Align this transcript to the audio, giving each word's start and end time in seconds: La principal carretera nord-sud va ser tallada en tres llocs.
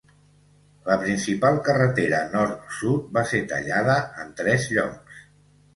La 0.87 0.95
principal 1.03 1.59
carretera 1.69 2.23
nord-sud 2.33 3.15
va 3.19 3.27
ser 3.35 3.45
tallada 3.55 4.03
en 4.25 4.37
tres 4.43 4.71
llocs. 4.77 5.27